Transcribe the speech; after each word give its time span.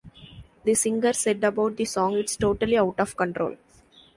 The 0.63 0.73
singer 0.73 1.13
said 1.13 1.43
about 1.43 1.75
the 1.77 1.85
song: 1.85 2.15
It's 2.17 2.35
totally 2.35 2.75
out 2.75 2.99
of 2.99 3.15
control. 3.15 3.57